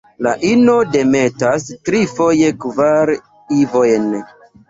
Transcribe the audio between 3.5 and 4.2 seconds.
ovojn.